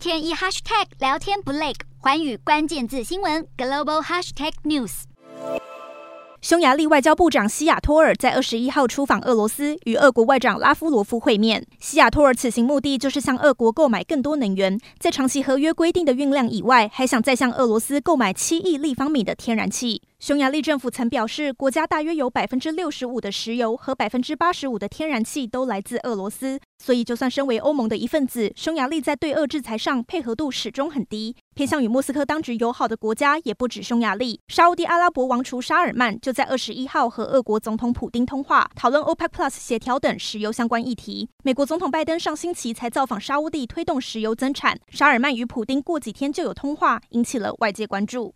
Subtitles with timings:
[0.00, 5.02] 天一 hashtag 聊天不累，环宇关键字新闻 global hashtag news。
[6.40, 11.66] 匈牙利外交部长西亚托尔在二十一号出访俄罗斯，与俄国外长拉夫罗夫会面。
[11.78, 20.00] 西亚托尔此行目的就是向俄国购买更多能源，在长期合约规定的运量以外，还想再向俄罗斯购买七亿立方米的天然气。
[20.20, 31.34] 匈牙利政府曾表示，国家大约有百分之六十五的石油和百分之八十五的天然气都来自俄罗斯，所以就算身为欧盟的一份子，匈牙利在对俄制裁上配合度始终很低。
[31.54, 41.30] 偏向与莫斯科当局友好的国家也不止匈牙利，沙乌地阿拉伯王储沙尔曼就在二十一号和俄国总统普丁通话，讨论 OPEC Plus 协调等石油相关议题。
[41.42, 44.78] 美国总统拜登上星期才造访沙乌地，推动石油增产。
[44.90, 48.28] 沙尔曼与普丁过几天就有通话，引起了外界关注。